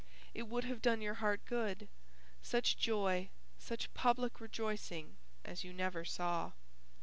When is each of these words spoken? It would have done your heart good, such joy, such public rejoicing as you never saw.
It 0.33 0.47
would 0.47 0.63
have 0.63 0.81
done 0.81 1.03
your 1.03 1.13
heart 1.21 1.45
good, 1.45 1.87
such 2.41 2.75
joy, 2.75 3.29
such 3.59 3.93
public 3.93 4.41
rejoicing 4.41 5.15
as 5.45 5.63
you 5.63 5.73
never 5.73 6.03
saw. 6.05 6.53